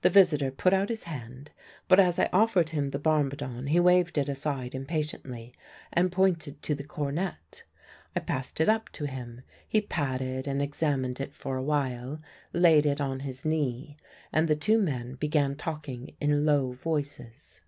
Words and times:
The 0.00 0.08
visitor 0.08 0.50
put 0.50 0.72
out 0.72 0.88
his 0.88 1.04
hand, 1.04 1.50
but 1.88 2.00
as 2.00 2.18
I 2.18 2.30
offered 2.32 2.70
him 2.70 2.88
the 2.88 2.98
bombardon 2.98 3.66
he 3.66 3.78
waved 3.78 4.16
it 4.16 4.26
aside 4.26 4.74
impatiently 4.74 5.52
and 5.92 6.10
pointed 6.10 6.62
to 6.62 6.74
the 6.74 6.84
cornet. 6.84 7.64
I 8.16 8.20
passed 8.20 8.62
it 8.62 8.68
up 8.70 8.88
to 8.92 9.04
him; 9.04 9.42
he 9.68 9.82
patted 9.82 10.46
and 10.48 10.62
examined 10.62 11.20
it 11.20 11.34
for 11.34 11.58
a 11.58 11.62
while, 11.62 12.18
laid 12.54 12.86
it 12.86 12.98
on 12.98 13.20
his 13.20 13.44
knee, 13.44 13.98
and 14.32 14.48
the 14.48 14.56
two 14.56 14.78
men 14.78 15.16
began 15.16 15.54
talking 15.54 16.16
in 16.18 16.46
low 16.46 16.72
voices. 16.72 17.60